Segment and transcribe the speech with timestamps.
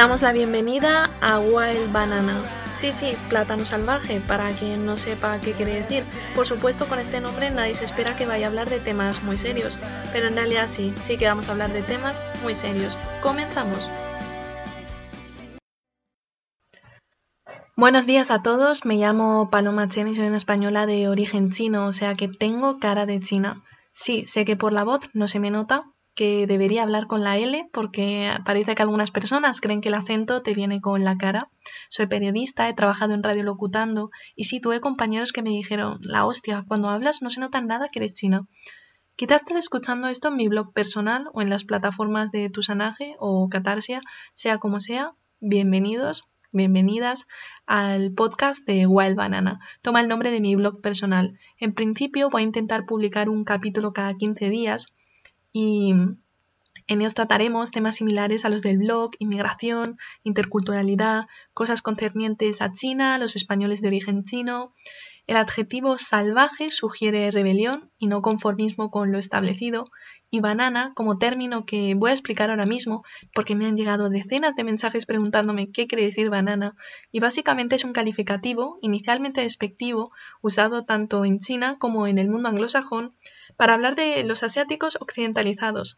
[0.00, 2.42] Os damos la bienvenida a Wild Banana.
[2.72, 6.06] Sí, sí, plátano salvaje, para quien no sepa qué quiere decir.
[6.34, 9.36] Por supuesto, con este nombre nadie se espera que vaya a hablar de temas muy
[9.36, 9.78] serios,
[10.10, 12.96] pero en realidad sí, sí que vamos a hablar de temas muy serios.
[13.20, 13.90] Comenzamos.
[17.76, 21.86] Buenos días a todos, me llamo Paloma Chen y soy una española de origen chino,
[21.86, 23.62] o sea que tengo cara de china.
[23.92, 25.82] Sí, sé que por la voz no se me nota,
[26.14, 30.42] que debería hablar con la L porque parece que algunas personas creen que el acento
[30.42, 31.50] te viene con la cara.
[31.88, 36.26] Soy periodista, he trabajado en radio locutando y sí tuve compañeros que me dijeron, la
[36.26, 38.46] hostia, cuando hablas no se nota nada que eres china.
[39.16, 43.48] Quizás estés escuchando esto en mi blog personal o en las plataformas de Tusanaje o
[43.48, 44.00] Catarsia,
[44.34, 45.08] sea como sea,
[45.40, 47.26] bienvenidos, bienvenidas
[47.66, 49.60] al podcast de Wild Banana.
[49.82, 51.38] Toma el nombre de mi blog personal.
[51.58, 54.86] En principio voy a intentar publicar un capítulo cada 15 días
[55.52, 55.92] y
[56.90, 63.16] en ellos trataremos temas similares a los del blog, inmigración, interculturalidad, cosas concernientes a China,
[63.18, 64.74] los españoles de origen chino.
[65.30, 69.84] El adjetivo salvaje sugiere rebelión y no conformismo con lo establecido,
[70.28, 74.56] y banana como término que voy a explicar ahora mismo porque me han llegado decenas
[74.56, 76.74] de mensajes preguntándome qué quiere decir banana,
[77.12, 80.10] y básicamente es un calificativo inicialmente despectivo
[80.42, 83.10] usado tanto en China como en el mundo anglosajón
[83.56, 85.96] para hablar de los asiáticos occidentalizados,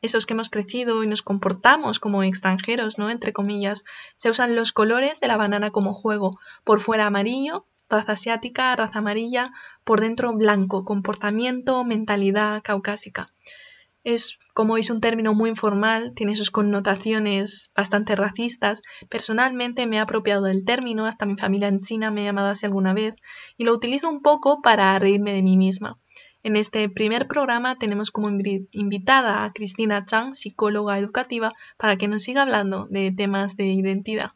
[0.00, 3.10] esos que hemos crecido y nos comportamos como extranjeros, ¿no?
[3.10, 3.84] Entre comillas,
[4.16, 9.00] se usan los colores de la banana como juego, por fuera amarillo, raza asiática, raza
[9.00, 9.52] amarilla,
[9.84, 13.26] por dentro blanco, comportamiento, mentalidad caucásica.
[14.02, 18.80] Es, como es un término muy informal, tiene sus connotaciones bastante racistas.
[19.10, 22.64] Personalmente me he apropiado del término, hasta mi familia en China me ha llamado así
[22.64, 23.16] alguna vez,
[23.58, 25.98] y lo utilizo un poco para reírme de mí misma.
[26.42, 32.22] En este primer programa tenemos como invitada a Cristina Chang, psicóloga educativa, para que nos
[32.22, 34.30] siga hablando de temas de identidad.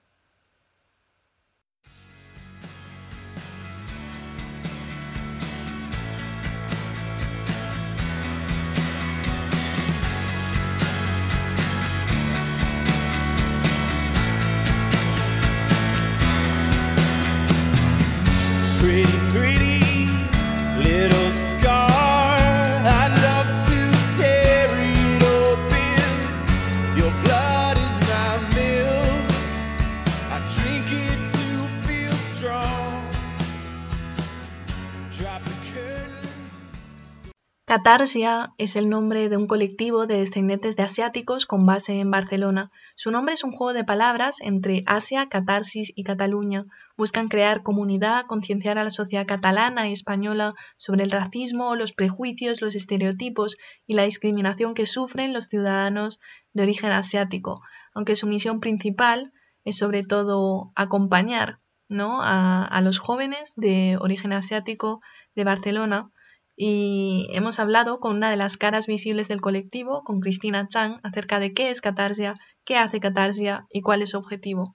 [37.75, 42.71] Catarsia es el nombre de un colectivo de descendientes de asiáticos con base en Barcelona.
[42.95, 46.67] Su nombre es un juego de palabras entre Asia, Catarsis y Cataluña.
[46.97, 52.63] Buscan crear comunidad, concienciar a la sociedad catalana y española sobre el racismo, los prejuicios,
[52.63, 53.57] los estereotipos
[53.89, 56.21] y la discriminación que sufren los ciudadanos
[56.53, 57.61] de origen asiático,
[57.93, 59.33] aunque su misión principal
[59.65, 61.59] es sobre todo acompañar
[61.89, 62.23] ¿no?
[62.23, 65.01] a, a los jóvenes de origen asiático
[65.35, 66.13] de Barcelona
[66.57, 71.41] y hemos hablado con una de las caras visibles del colectivo, con Cristina Chang, acerca
[71.41, 72.35] de qué es Catarsia,
[72.65, 74.75] qué hace Catarsia y cuál es su objetivo.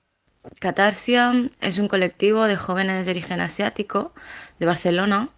[0.59, 4.13] Catarsia es un colectivo de jóvenes de origen asiático
[4.59, 5.29] de Barcelona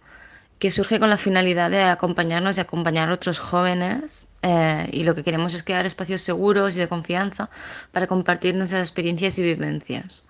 [0.58, 5.16] que surge con la finalidad de acompañarnos y acompañar a otros jóvenes eh, y lo
[5.16, 7.50] que queremos es crear espacios seguros y de confianza
[7.90, 10.28] para compartir nuestras experiencias y vivencias.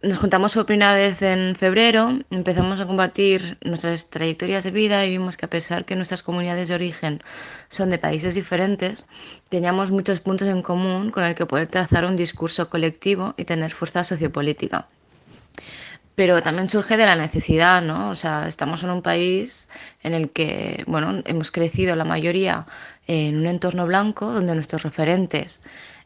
[0.00, 5.10] Nos juntamos por primera vez en febrero, empezamos a compartir nuestras trayectorias de vida y
[5.10, 7.20] vimos que a pesar que nuestras comunidades de origen
[7.68, 9.08] son de países diferentes,
[9.48, 13.72] teníamos muchos puntos en común con el que poder trazar un discurso colectivo y tener
[13.72, 14.86] fuerza sociopolítica.
[16.14, 18.10] Pero también surge de la necesidad, ¿no?
[18.10, 19.68] O sea, estamos en un país
[20.04, 22.66] en el que, bueno, hemos crecido la mayoría
[23.08, 25.62] en un entorno blanco donde nuestros referentes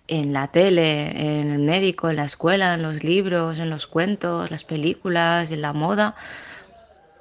[0.09, 4.51] en la tele, en el médico, en la escuela, en los libros, en los cuentos,
[4.51, 6.17] las películas, en la moda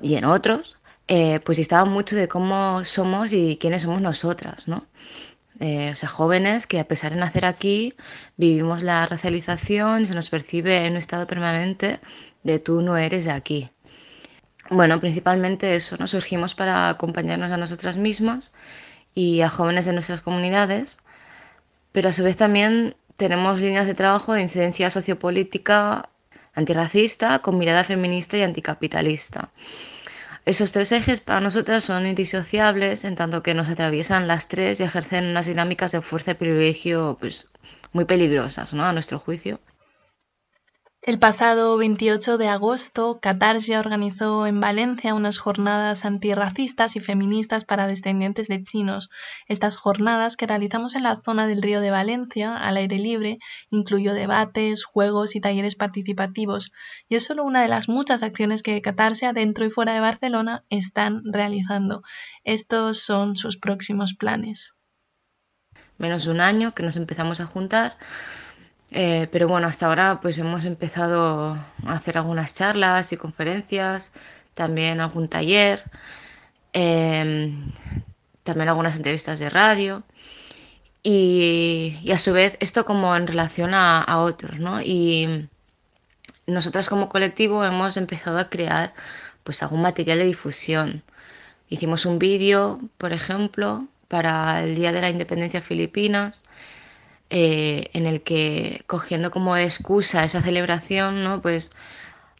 [0.02, 4.88] y en otros, eh, pues estaban mucho de cómo somos y quiénes somos nosotras, ¿no?
[5.60, 7.94] Eh, o sea, jóvenes que a pesar de nacer aquí,
[8.36, 12.00] vivimos la racialización, se nos percibe en un estado permanente
[12.44, 13.70] de tú no eres de aquí.
[14.72, 18.54] Bueno, principalmente eso, nos surgimos para acompañarnos a nosotras mismas
[19.14, 21.00] y a jóvenes de nuestras comunidades
[21.92, 26.10] pero a su vez también tenemos líneas de trabajo de incidencia sociopolítica
[26.54, 29.52] antirracista con mirada feminista y anticapitalista.
[30.46, 34.84] Esos tres ejes para nosotras son indisociables en tanto que nos atraviesan las tres y
[34.84, 37.48] ejercen unas dinámicas de fuerza y privilegio pues,
[37.94, 38.84] muy peligrosas, ¿no?
[38.86, 39.60] A nuestro juicio.
[41.04, 47.88] El pasado 28 de agosto, Catarsia organizó en Valencia unas jornadas antirracistas y feministas para
[47.88, 49.10] descendientes de chinos.
[49.48, 53.40] Estas jornadas que realizamos en la zona del río de Valencia, al aire libre,
[53.72, 56.72] incluyó debates, juegos y talleres participativos.
[57.10, 60.66] Y es solo una de las muchas acciones que Catarsia, dentro y fuera de Barcelona,
[60.70, 62.04] están realizando.
[62.44, 64.76] Estos son sus próximos planes.
[65.98, 67.98] Menos de un año que nos empezamos a juntar
[68.92, 74.14] eh, pero bueno, hasta ahora pues hemos empezado a hacer algunas charlas y conferencias,
[74.54, 75.84] también algún taller,
[76.74, 77.72] em,
[78.44, 80.04] también algunas entrevistas de radio
[81.04, 84.82] y, a su vez esto como en relación a, otros, ¿no?
[84.82, 85.48] Y
[86.48, 88.94] nosotras como colectivo hemos empezado a crear
[89.44, 91.04] pues algún material de difusión.
[91.70, 96.44] Hicimos un vídeo, por ejemplo, para el Día de la Independencia Filipinas
[97.34, 101.42] eh, en el que cogiendo como excusa esa celebración, ¿no?
[101.42, 101.72] pues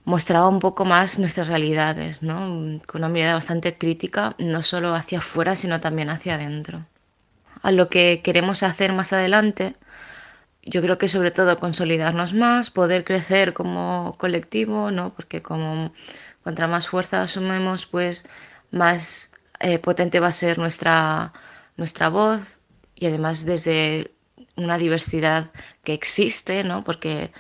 [0.04, 2.82] mostraba un poco más nuestras realidades, ¿no?
[2.88, 6.86] con una mirada bastante crítica, no solo hacia afuera, sino también hacia adentro.
[7.62, 9.78] A lo que queremos hacer más adelante,
[10.64, 15.14] yo creo que sobre todo consolidarnos más, poder crecer como colectivo, ¿no?
[15.14, 15.94] porque como
[16.44, 18.28] contra más fuerza asumemos, pues
[18.72, 21.32] más eh, potente va a ser nuestra,
[21.78, 22.60] nuestra voz
[22.96, 24.12] y además desde
[24.64, 25.52] una diversidad
[25.84, 26.84] que existe, ¿no?
[26.84, 27.32] Porque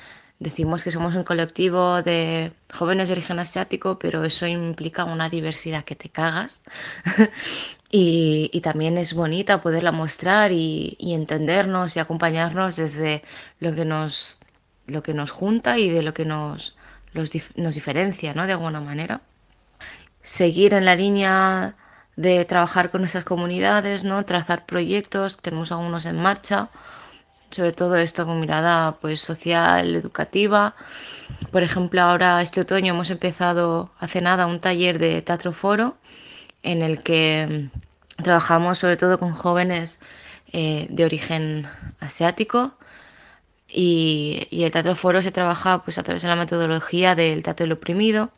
[0.41, 5.83] decimos que somos un colectivo de jóvenes de origen asiático, pero eso implica una diversidad
[5.83, 6.63] que te cagas.
[7.91, 13.21] y, también es bonita poderla mostrar y, entendernos y acompañarnos desde
[13.59, 14.39] lo que nos,
[14.87, 16.75] lo que nos junta y de lo que nos,
[17.13, 18.47] nos diferencia, ¿no?
[18.47, 19.21] De alguna manera.
[20.23, 21.75] Seguir en la línea
[22.15, 24.25] de trabajar con nuestras comunidades, ¿no?
[24.25, 26.69] Trazar proyectos, tenemos algunos en marcha
[27.51, 30.75] sobre todo esto con mirada pues social, educativa.
[31.51, 35.97] Por ejemplo, ahora este otoño hemos empezado hace nada un taller de teatro foro
[36.63, 37.69] en el que
[38.23, 40.01] trabajamos sobre todo con jóvenes
[40.53, 41.67] eh, de origen
[41.99, 42.75] asiático
[43.67, 47.63] y, y, el teatro foro se trabaja pues a través de la metodología del teatro
[47.65, 48.31] del oprimido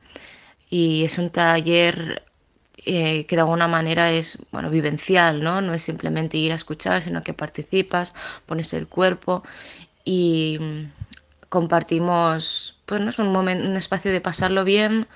[0.70, 2.24] y es un taller
[2.86, 5.62] eh, que de alguna manera es bueno, vivencial, ¿no?
[5.62, 8.14] No es simplemente ir a escuchar, sino que participas,
[8.46, 9.44] pones el cuerpo
[10.04, 10.92] y mm,
[11.50, 13.10] compartimos pues, ¿no?
[13.10, 15.08] es un, momento, un espacio de pasarlo bien,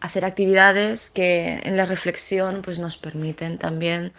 [0.00, 4.12] hacer actividades que en la reflexión pues, nos permiten también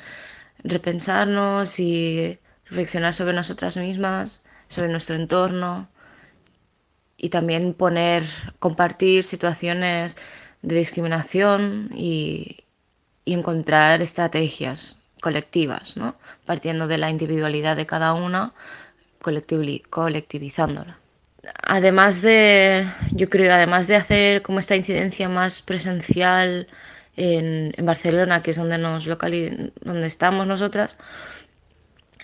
[0.64, 5.90] repensarnos y reflexionar sobre nosotras mismas, sobre nuestro entorno
[7.18, 8.24] y también poner,
[8.60, 10.18] compartir situaciones
[10.62, 12.63] de discriminación y,
[13.26, 16.16] y encontrar estrategias colectivas, ¿no?
[16.46, 18.54] partiendo de la individualidad de cada una,
[19.90, 20.98] colectivizándola.
[21.64, 26.68] Además de, yo creo, además de hacer como esta incidencia más presencial
[27.16, 30.98] en, Barcelona, que es donde, nos donde estamos nosotras,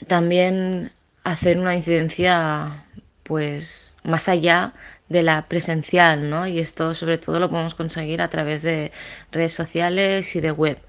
[0.08, 0.92] también
[1.24, 2.86] hacer una incidencia
[3.24, 4.74] pues más allá
[5.10, 6.48] de la presencial, ¿no?
[6.48, 8.92] Y esto sobre todo lo podemos conseguir a través de
[9.32, 10.80] redes sociales y de web.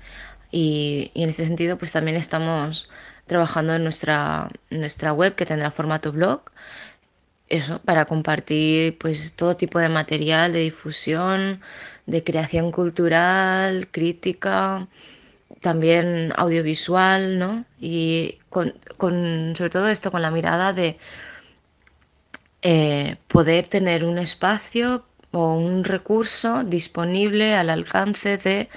[0.53, 2.91] Y, en ese sentido, pues también estamos
[3.27, 6.43] trabajando en nuestra, nuestra web que tendrá formato blog,
[7.49, 11.61] eso, para compartir pues todo tipo de material de difusión,
[12.07, 14.89] de creación cultural, crítica,
[15.61, 17.65] también audiovisual, ¿no?
[17.81, 20.99] Y con, con sobre todo esto con la mirada de
[22.63, 28.69] eh, poder tener un espacio o un recurso disponible al alcance de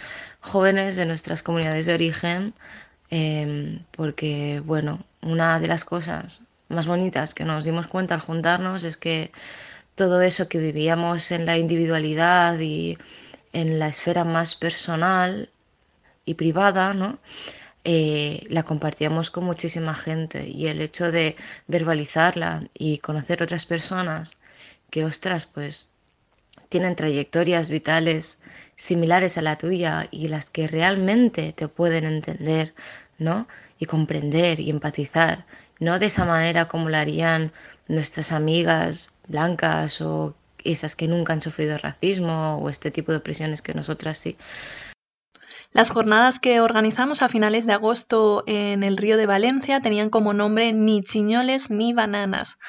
[0.41, 2.53] jóvenes de nuestras comunidades de origen,
[3.09, 8.83] em, porque, bueno, una de las cosas más bonitas que nos dimos cuenta al juntarnos
[8.83, 9.31] es que
[9.95, 12.97] todo eso que vivíamos en la individualidad y
[13.53, 15.49] en la esfera más personal
[16.25, 17.19] y privada, ¿no?
[17.85, 21.35] Eh, la compartíamos con muchísima gente y el hecho de
[21.67, 24.37] verbalizarla y conocer otras personas
[24.89, 25.89] que, ostras, pues
[26.69, 28.39] tienen trayectorias vitales
[28.75, 32.73] similares a la tuya y las que realmente te pueden entender,
[33.17, 33.47] ¿no?
[33.79, 35.45] Y comprender y empatizar,
[35.79, 37.51] no de esa manera como harían
[37.87, 43.61] nuestras amigas blancas o esas que nunca han sufrido racismo o este tipo de opresiones
[43.61, 44.37] que nosotras sí,
[45.74, 50.34] las jornadas que organizamos a finales de agosto en el río de Valencia tenían como
[50.34, 52.60] nombre ni chiñoles ni bananas.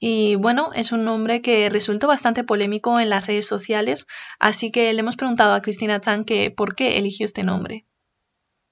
[0.00, 4.06] Y bueno, es un nombre que resultó bastante polémico en las redes sociales,
[4.38, 7.86] así que le hemos preguntado a Cristina Chan que por qué eligió este nombre.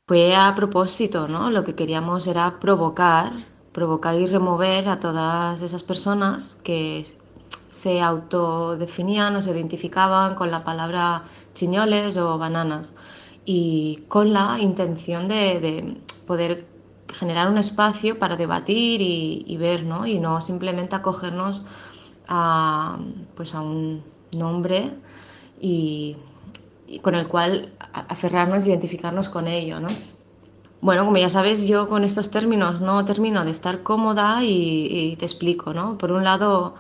[0.07, 1.51] Fue a propósito, ¿no?
[1.51, 3.33] Lo que queríamos era provocar,
[3.73, 7.07] provocar y remover a todas esas personas que
[7.69, 12.95] se autodefinían o se identificaban con la palabra chiñoles o bananas
[13.45, 15.97] y con la intención de,
[16.27, 16.67] poder
[17.09, 20.07] generar un espacio para debatir y, ver, ¿no?
[20.07, 21.63] Y no simplemente acogernos
[22.29, 22.99] a,
[23.35, 24.91] pues a un nombre
[25.61, 26.17] y,
[27.03, 29.89] con el cual aferrarnos, identificarnos con ello, ¿no?
[30.81, 35.25] Bueno, como ya sabes, yo con estos términos no termino de estar cómoda y, te
[35.25, 35.99] explico, ¿no?
[35.99, 36.75] Por un lado,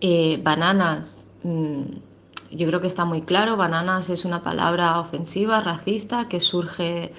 [0.00, 1.82] eh, bananas, mm,
[2.50, 7.12] yo creo que está muy claro, bananas es una palabra ofensiva, racista, que surge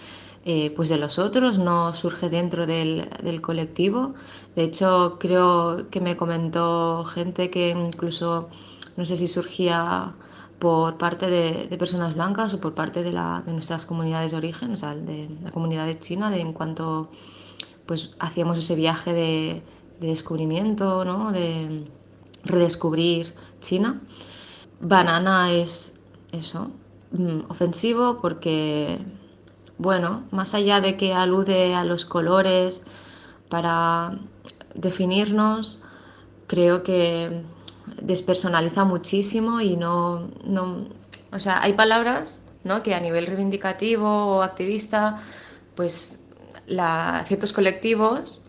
[0.43, 3.07] eh, pues de los otros, no surge dentro del,
[3.41, 4.13] colectivo.
[4.55, 8.49] De hecho, creo que me comentó gente que incluso,
[8.97, 10.15] no sé si surgía
[10.59, 13.11] por parte de, personas blancas o por parte de,
[13.47, 17.09] nuestras comunidades de origen, o sea, de la comunidad de China, de en cuanto
[17.85, 19.63] pues hacíamos ese viaje de,
[19.99, 21.31] de descubrimiento, ¿no?
[21.31, 21.85] de
[22.43, 24.01] redescubrir China.
[24.81, 25.99] Banana es
[26.31, 26.71] eso,
[27.11, 28.99] mm, ofensivo porque,
[29.77, 32.83] bueno, más allá de que alude a los colores
[33.49, 34.17] para
[34.73, 35.83] definirnos,
[36.47, 37.43] creo que
[38.01, 40.85] despersonaliza muchísimo y no, no
[41.31, 42.83] o sea, hay palabras ¿no?
[42.83, 45.21] que a nivel reivindicativo o activista,
[45.75, 46.25] pues
[46.67, 48.41] la, ciertos colectivos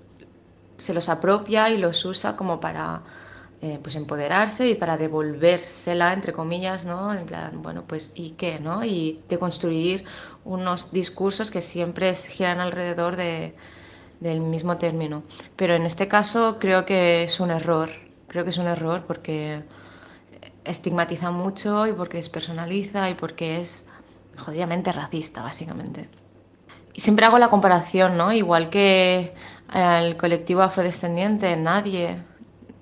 [0.77, 3.03] se los apropia y los usa como para
[3.65, 7.15] eh, pues empoderarse y para devolvérsela, entre comillas, ¿no?
[7.15, 8.85] En plan, bueno, pues ¿y qué, no?
[8.85, 10.05] Y de construir
[10.45, 13.55] unos discursos que siempre giran alrededor de,
[14.19, 15.23] del mismo término.
[15.55, 17.91] Pero en este caso creo que es un error,
[18.27, 19.63] creo que es un error porque
[20.65, 23.89] estigmatiza mucho y porque despersonaliza y porque es
[24.39, 26.09] jodidamente racista, básicamente.
[26.95, 28.33] Y siempre hago la comparación, ¿no?
[28.33, 29.35] Igual que
[29.73, 32.32] el colectivo afrodescendiente, nadie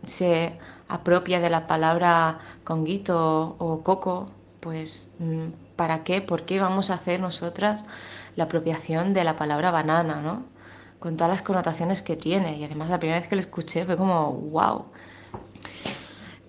[0.04, 4.30] se apropia de la palabra conguito o coco,
[4.61, 6.21] pues mm, ¿para qué?
[6.21, 7.85] ¿Por qué vamos a hacer nosotras
[8.37, 10.45] la apropiación de la palabra banana, ¿no?
[10.99, 12.59] Con todas las connotaciones que tiene.
[12.59, 14.85] Y además la primera vez que lo escuché fue como, wow.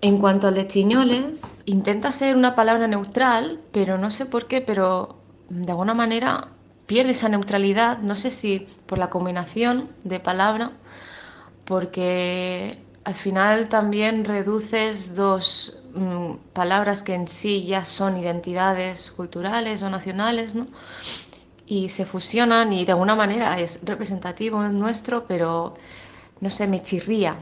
[0.00, 4.60] En cuanto al de chiñoles, intenta ser una palabra neutral, pero no sé por qué,
[4.60, 5.16] pero
[5.48, 6.48] de alguna manera
[6.86, 10.72] pierde esa neutralidad, no sé si por la combinación de palabra,
[11.64, 19.82] porque al final también reduces dos mm, palabras que en sí ya son identidades culturales
[19.82, 20.68] o nacionales, ¿no?
[21.66, 25.74] Y se fusionan y de alguna manera es representativo nuestro, pero
[26.40, 27.36] no sé, me chirría.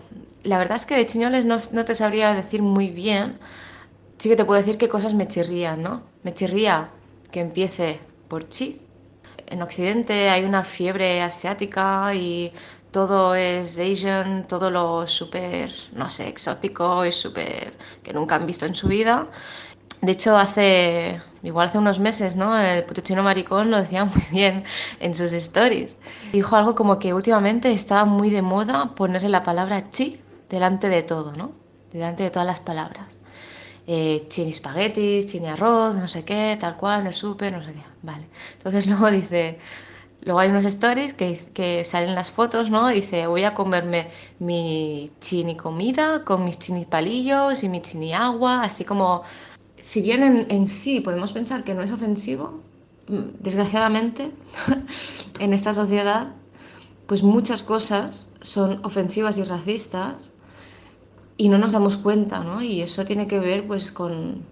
[0.45, 3.39] La verdad es que de chiñoles no, no te sabría decir muy bien.
[4.19, 6.03] Sí que te puedo decir qué cosas me chirrían, ¿no?
[6.23, 6.91] Me chirría
[7.31, 8.81] que empiece por chi.
[9.47, 12.53] En Occidente hay una fiebre asiática y
[12.91, 18.67] todo es Asian, todo lo súper, no sé, exótico y súper que nunca han visto
[18.67, 19.29] en su vida.
[20.03, 22.59] De hecho, hace, igual hace unos meses, ¿no?
[22.59, 24.65] El puto maricón lo decía muy bien
[24.99, 25.97] en sus stories.
[26.33, 31.03] Dijo algo como que últimamente estaba muy de moda ponerle la palabra chi delante de
[31.03, 31.53] todo, ¿no?
[31.93, 33.21] Delante de todas las palabras.
[33.87, 37.83] Eh, chini espagueti, chini arroz, no sé qué, tal cual, el súper, no sé qué.
[38.03, 38.27] Vale.
[38.55, 39.59] Entonces luego dice,
[40.23, 42.89] Luego hay unos stories que, salen las fotos, ¿no?
[42.89, 48.63] Dice, voy a comerme mi chini comida con mis chini palillos y mi chini agua,
[48.63, 49.23] así como,
[49.81, 52.61] si bien en, sí podemos pensar que no es ofensivo,
[53.09, 54.31] mm, desgraciadamente,
[55.39, 56.35] en esta sociedad,
[57.07, 60.35] pues muchas cosas son ofensivas y racistas
[61.39, 62.63] y no nos damos cuenta, ¿no?
[62.63, 64.45] Y eso tiene que ver pues con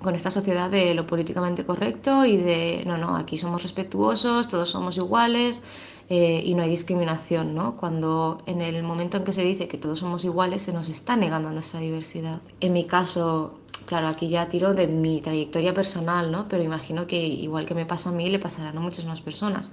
[0.00, 4.70] con esta sociedad de lo políticamente correcto y de, no, no, aquí somos respetuosos, todos
[4.70, 5.62] somos iguales
[6.08, 7.76] eh, y no hay discriminación, ¿no?
[7.76, 11.16] Cuando en el momento en que se dice que todos somos iguales se nos está
[11.16, 12.40] negando nuestra diversidad.
[12.60, 16.48] En mi caso, claro, aquí ya tiro de mi trayectoria personal, ¿no?
[16.48, 19.70] Pero imagino que igual que me pasa a mí, le pasarán a muchas más personas.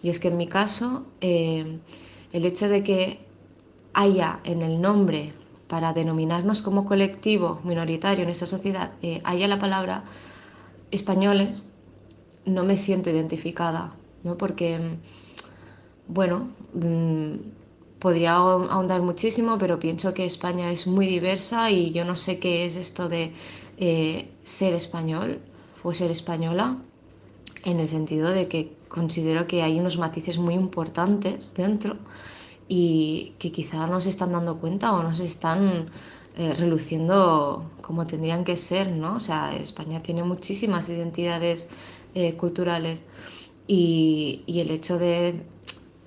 [0.00, 1.80] Y es que en mi caso, eh,
[2.32, 3.26] el hecho de que
[3.94, 5.32] haya en el nombre
[5.68, 10.04] para denominarnos como colectivo minoritario en esta sociedad eh, haya la palabra
[10.90, 11.68] españoles,
[12.46, 13.94] no me siento identificada,
[14.24, 14.38] ¿no?
[14.38, 14.80] porque,
[16.08, 17.34] bueno, mm,
[17.98, 22.64] podría ahondar muchísimo, pero pienso que España es muy diversa y yo no sé qué
[22.64, 23.32] es esto de
[23.76, 25.40] eh, ser español
[25.82, 26.78] o ser española,
[27.64, 31.96] en el sentido de que considero que hay unos matices muy importantes dentro
[32.68, 35.90] y que quizá no se están dando cuenta o no se están
[36.36, 39.16] eh, reluciendo como tendrían que ser, ¿no?
[39.16, 41.68] O sea, España tiene muchísimas identidades
[42.14, 43.06] eh, culturales
[43.66, 45.42] y, y, el hecho de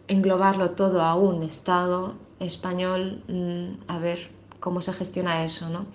[0.07, 5.85] englobarlo todo a un Estado español, mm, a ver, cómo se gestiona eso, ¿no?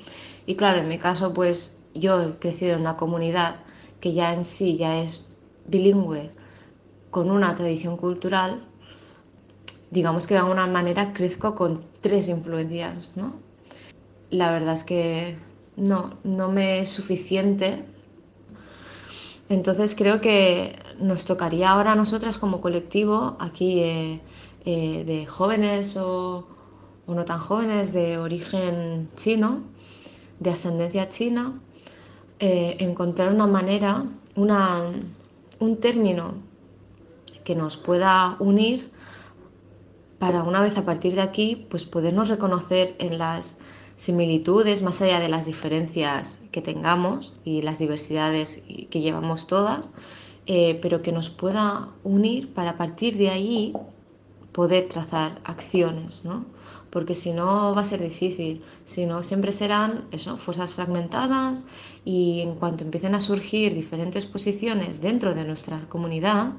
[0.46, 3.56] Y claro, en mi caso, pues yo he crecido en una comunidad
[4.00, 5.26] que ya en sí ya es
[5.66, 6.30] bilingüe,
[7.10, 8.60] con una tradición cultural,
[9.90, 13.34] digamos que de alguna manera crezco con tres influencias, ¿no?
[14.30, 15.36] La verdad es que
[15.76, 17.84] no, no me es suficiente.
[19.48, 24.20] Entonces creo que nos tocaría ahora a nosotras como colectivo, aquí eh,
[24.64, 26.46] eh, de jóvenes o,
[27.06, 29.60] no tan jóvenes, de origen chino,
[30.40, 31.60] de ascendencia china,
[32.40, 34.82] eh, encontrar una manera, una,
[35.60, 36.34] un término
[37.44, 38.90] que nos pueda unir
[40.18, 43.58] para una vez a partir de aquí, pues podernos reconocer en las
[43.96, 49.90] similitudes más allá de las diferencias que tengamos y las diversidades que llevamos todas,
[50.46, 53.72] eh, pero que nos pueda unir para a partir de ahí
[54.52, 56.46] poder trazar acciones, ¿no?
[56.90, 61.66] Porque si no va a ser difícil, si no siempre serán eso, fuerzas fragmentadas
[62.04, 66.52] y en cuanto empiecen a surgir diferentes posiciones dentro de nuestra comunidad,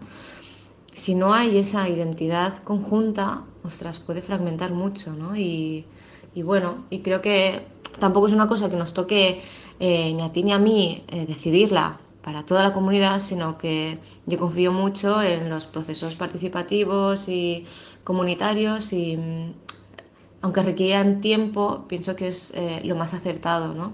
[0.98, 5.36] si no hay esa identidad conjunta, ostras, puede fragmentar mucho, ¿no?
[5.36, 5.86] Y,
[6.34, 7.62] y bueno, y creo que
[8.00, 9.40] tampoco es una cosa que nos toque
[9.80, 14.00] eh, ni a ti ni a mí eh, decidirla para toda la comunidad, sino que
[14.26, 17.66] yo confío mucho en los procesos participativos y
[18.04, 19.54] comunitarios y mm,
[20.42, 23.94] aunque requieran tiempo, pienso que es eh, lo más acertado, ¿no?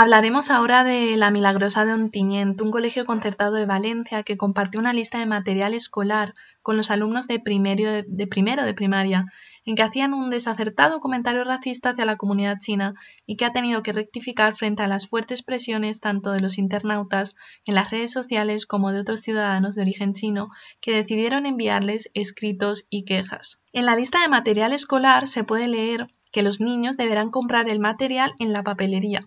[0.00, 4.94] Hablaremos ahora de La Milagrosa de Ontinyent, un colegio concertado de Valencia que compartió una
[4.94, 9.26] lista de material escolar con los alumnos de primero de, primero de primaria,
[9.64, 12.94] en que hacían un desacertado comentario racista hacia la comunidad china
[13.26, 17.34] y que ha tenido que rectificar frente a las fuertes presiones tanto de los internautas
[17.64, 20.48] en las redes sociales como de otros ciudadanos de origen chino
[20.80, 23.58] que decidieron enviarles escritos y quejas.
[23.72, 27.80] En la lista de material escolar se puede leer que los niños deberán comprar el
[27.80, 29.20] material en la papelería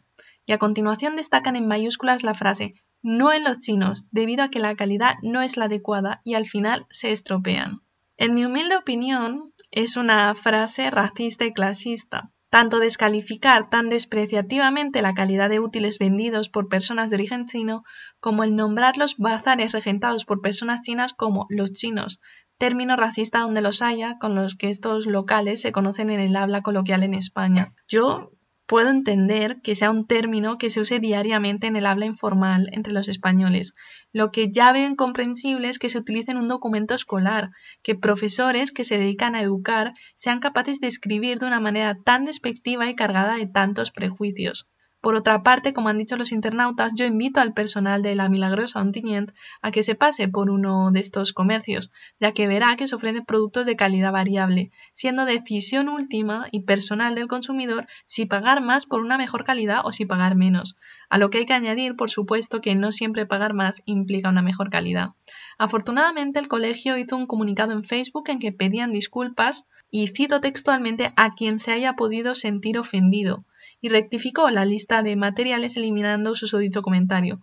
[0.46, 4.60] y a continuación destacan en mayúsculas la frase no en los chinos, debido a que
[4.60, 7.82] la calidad no es la adecuada y al final se estropean.
[8.16, 12.32] En mi humilde opinión, es una frase racista y clasista.
[12.52, 17.82] Tanto descalificar tan despreciativamente la calidad de útiles vendidos por personas de origen chino,
[18.20, 22.20] como el nombrar los bazares regentados por personas chinas como los chinos,
[22.60, 26.62] término racista donde los haya, con los que estos locales se conocen en el habla
[26.62, 27.74] coloquial en España.
[27.88, 28.30] Yo
[28.66, 32.94] puedo entender que sea un término que se use diariamente en el habla informal entre
[32.94, 33.74] los españoles.
[34.12, 38.72] Lo que ya veo incomprensible es que se utilice en un documento escolar, que profesores
[38.72, 42.96] que se dedican a educar sean capaces de escribir de una manera tan despectiva y
[42.96, 44.68] cargada de tantos prejuicios.
[45.04, 48.80] Por otra parte, como han dicho los internautas, yo invito al personal de la Milagrosa
[48.80, 52.96] Ontinyent a que se pase por uno de estos comercios, ya que verá que se
[52.96, 58.86] ofrecen productos de calidad variable, siendo decisión última y personal del consumidor si pagar más
[58.86, 60.78] por una mejor calidad o si pagar menos.
[61.10, 64.42] A lo que hay que añadir, por supuesto, que no siempre pagar más implica una
[64.42, 65.10] mejor calidad.
[65.58, 71.14] Afortunadamente, el colegio hizo un comunicado en Facebook en que pedían disculpas y cito textualmente
[71.16, 73.46] a quien se haya podido sentir ofendido
[73.82, 77.42] y rectificó la lista de materiales eliminando su dicho comentario.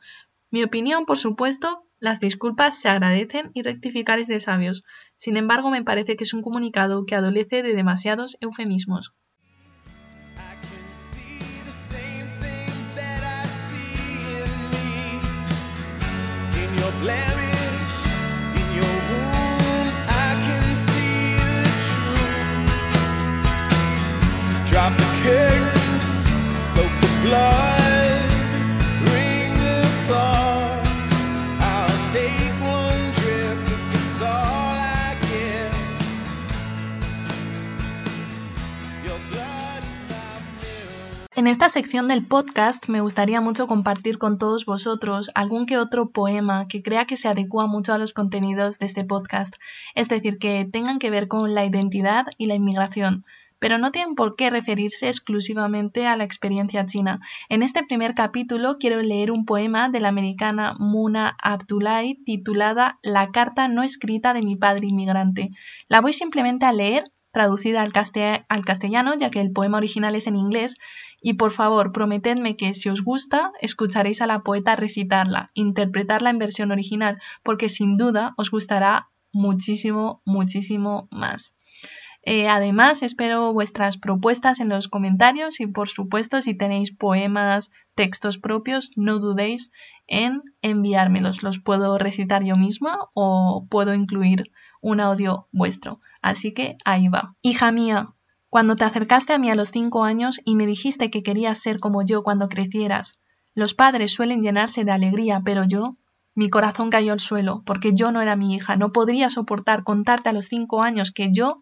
[0.51, 4.85] Mi opinión, por supuesto, las disculpas se agradecen y rectificar es de sabios.
[5.17, 9.15] Sin embargo, me parece que es un comunicado que adolece de demasiados eufemismos.
[41.41, 46.11] En esta sección del podcast me gustaría mucho compartir con todos vosotros algún que otro
[46.11, 49.55] poema que crea que se adecua mucho a los contenidos de este podcast,
[49.95, 53.25] es decir, que tengan que ver con la identidad y la inmigración,
[53.61, 57.21] pero no tienen por qué referirse exclusivamente a la experiencia china.
[57.49, 63.31] En este primer capítulo quiero leer un poema de la americana Muna Abdullahi titulada La
[63.31, 65.51] carta no escrita de mi padre inmigrante.
[65.89, 67.93] La voy simplemente a leer traducida al,
[68.49, 70.79] al, castellano, ya que el poema original es en inglés,
[71.23, 76.39] y por favor, prometedme que si os gusta, escucharéis a la poeta recitarla, interpretarla en
[76.39, 81.55] versión original, porque sin duda os gustará muchísimo, muchísimo más.
[82.23, 88.39] Eh, además, espero vuestras propuestas en los comentarios y por supuesto si tenéis poemas, textos
[88.39, 89.71] propios, no dudéis
[90.07, 91.43] en enviármelos.
[91.43, 94.51] Los puedo recitar yo misma o puedo incluir
[94.83, 96.01] un audio vuestro.
[96.21, 97.35] Así que ahí va.
[97.41, 98.15] Hija mía,
[98.51, 101.81] cuando te acercaste a mí a los cinco años y me dijiste que querías ser
[101.81, 103.21] como yo cuando crecieras,
[103.55, 105.97] los padres suelen llenarse de alegría, pero yo
[106.35, 110.29] mi corazón cayó al suelo, porque yo no era mi hija, no podría soportar contarte
[110.29, 111.57] a los cinco años que yo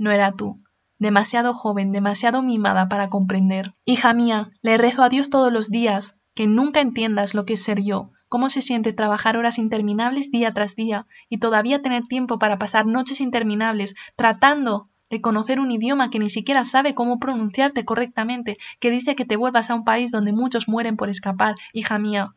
[0.00, 0.56] no era tú,
[0.98, 3.74] demasiado joven, demasiado mimada para comprender.
[3.84, 7.62] Hija mía, le rezo a Dios todos los días, que nunca entiendas lo que es
[7.62, 12.38] ser yo, cómo se siente trabajar horas interminables día tras día y todavía tener tiempo
[12.38, 17.84] para pasar noches interminables tratando de conocer un idioma que ni siquiera sabe cómo pronunciarte
[17.84, 21.98] correctamente, que dice que te vuelvas a un país donde muchos mueren por escapar, hija
[21.98, 22.34] mía.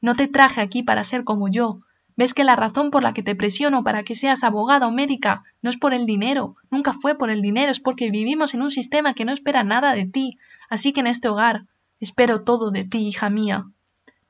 [0.00, 1.76] No te traje aquí para ser como yo,
[2.18, 5.44] ¿Ves que la razón por la que te presiono para que seas abogada o médica
[5.62, 8.72] no es por el dinero, nunca fue por el dinero, es porque vivimos en un
[8.72, 10.36] sistema que no espera nada de ti,
[10.68, 11.66] así que en este hogar
[12.00, 13.70] espero todo de ti, hija mía.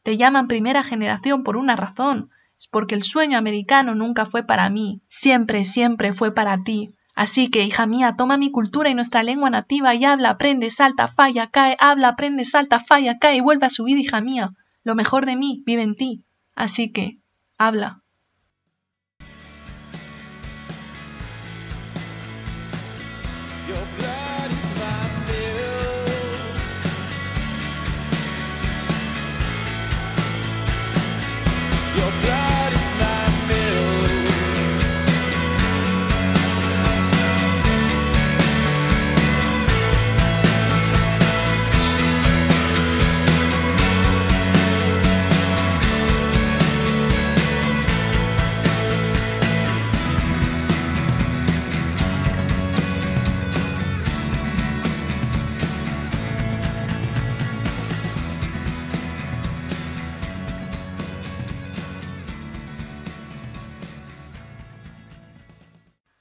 [0.02, 4.68] Te llaman primera generación por una razón, es porque el sueño americano nunca fue para
[4.68, 6.90] mí, siempre, siempre fue para ti.
[7.14, 11.08] Así que, hija mía, toma mi cultura y nuestra lengua nativa y habla, aprende, salta,
[11.08, 14.52] falla, cae, habla, aprende, salta, falla, cae y vuelve a subir, hija mía.
[14.84, 16.22] Lo mejor de mí vive en ti.
[16.54, 17.14] Así que,
[17.58, 18.02] habla.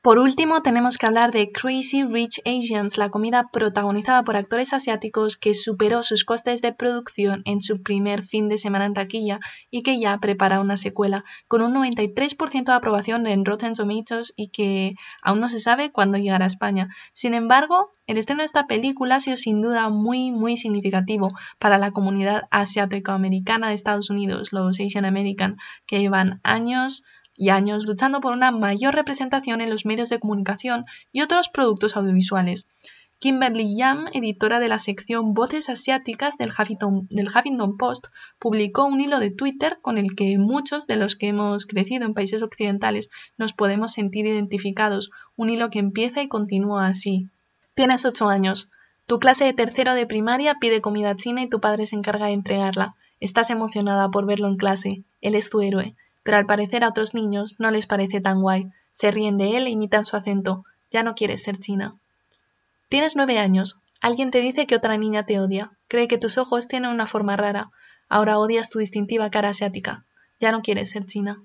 [0.07, 5.35] Por último, tenemos que hablar de Crazy Rich Asians, la comida protagonizada por actores asiáticos
[5.35, 9.83] que superó sus costes de producción en su primer fin de semana en taquilla y
[9.83, 14.95] que ya prepara una secuela, con un 93% de aprobación en Rotten Tomatoes y que
[15.21, 16.87] aún no se sabe cuándo llegará a España.
[17.11, 21.77] Sin embargo, el estreno de esta película ha sido sin duda muy, muy significativo para
[21.77, 27.03] la comunidad asiático-americana de Estados Unidos, los Asian American, que llevan años
[27.37, 31.95] y años luchando por una mayor representación en los medios de comunicación y otros productos
[31.95, 32.67] audiovisuales.
[33.19, 39.31] Kimberly Yam, editora de la sección Voces Asiáticas del Huffington, Post, publicó un hilo de
[39.31, 43.93] Twitter con el que muchos de los que hemos crecido en países occidentales nos podemos
[43.93, 47.27] sentir identificados, un hilo que empieza y continúa así.
[47.73, 48.69] Tienes ocho años.
[49.07, 52.33] Tu clase de tercero de primaria pide comida china y tu padre se encarga de
[52.33, 52.95] entregarla.
[53.19, 55.03] Estás emocionada por verlo en clase.
[55.21, 55.95] Él es tu héroe
[56.27, 58.69] pero al parecer a otros niños no les parece tan guay.
[58.91, 60.65] Se ríen de él e imitan su acento.
[60.91, 61.95] Ya no quieres ser china.
[62.89, 63.77] Tienes nueve años.
[64.01, 65.71] Alguien te dice que otra niña te odia.
[65.87, 67.71] Cree que tus ojos tienen una forma rara.
[68.09, 70.03] Ahora odias tu distintiva cara asiática.
[70.37, 71.37] Ya no quieres ser china.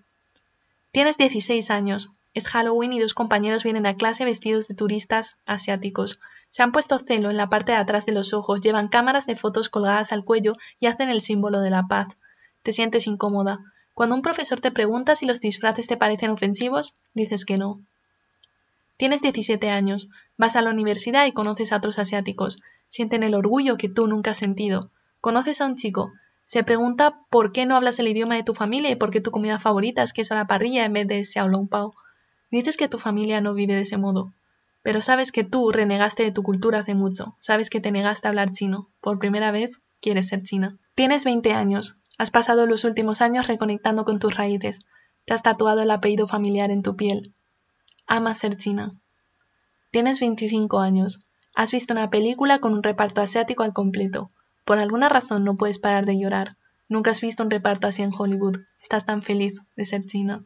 [0.90, 2.10] Tienes 16 años.
[2.34, 6.18] Es Halloween y dos compañeros vienen a clase vestidos de turistas asiáticos.
[6.48, 9.36] Se han puesto celo en la parte de atrás de los ojos, llevan cámaras de
[9.36, 12.08] fotos colgadas al cuello y hacen el símbolo de la paz.
[12.64, 13.60] Te sientes incómoda.
[13.94, 17.80] Cuando un profesor te pregunta si los disfraces te parecen ofensivos, dices que no.
[18.96, 22.60] Tienes 17 años, vas a la universidad y conoces a otros asiáticos.
[22.88, 24.90] Sienten el orgullo que tú nunca has sentido.
[25.20, 26.12] Conoces a un chico.
[26.44, 29.30] Se pregunta por qué no hablas el idioma de tu familia y por qué tu
[29.30, 31.94] comida favorita es queso a la parrilla en vez de xiaolong pao.
[32.50, 34.32] Dices que tu familia no vive de ese modo.
[34.82, 37.36] Pero sabes que tú renegaste de tu cultura hace mucho.
[37.38, 38.88] Sabes que te negaste a hablar chino.
[39.00, 40.76] Por primera vez quieres ser china.
[40.94, 41.94] Tienes 20 años.
[42.18, 44.80] Has pasado los últimos años reconectando con tus raíces.
[45.24, 47.34] Te has tatuado el apellido familiar en tu piel.
[48.06, 48.94] Amas ser china.
[49.90, 51.20] Tienes 25 años.
[51.54, 54.30] Has visto una película con un reparto asiático al completo.
[54.64, 56.56] Por alguna razón no puedes parar de llorar.
[56.88, 58.58] Nunca has visto un reparto así en Hollywood.
[58.80, 60.42] Estás tan feliz de ser china.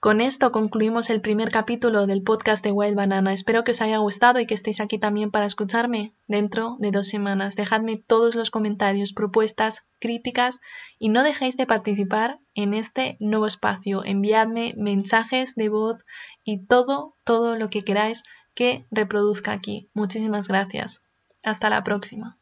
[0.00, 3.32] Con esto concluimos el primer capítulo del podcast de Wild Banana.
[3.32, 7.08] Espero que os haya gustado y que estéis aquí también para escucharme dentro de dos
[7.08, 7.56] semanas.
[7.56, 10.60] Dejadme todos los comentarios, propuestas, críticas
[11.00, 14.04] y no dejéis de participar en este nuevo espacio.
[14.04, 16.04] Enviadme mensajes de voz
[16.44, 18.22] y todo, todo lo que queráis
[18.54, 19.88] que reproduzca aquí.
[19.94, 21.02] Muchísimas gracias.
[21.42, 22.38] Hasta la próxima.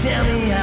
[0.00, 0.59] tell me